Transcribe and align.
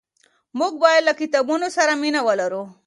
موږ 0.59 0.73
باید 0.83 1.05
له 1.07 1.13
کتابونو 1.21 1.67
سره 1.77 1.93
مینه 2.01 2.21
ولرو. 2.27 2.63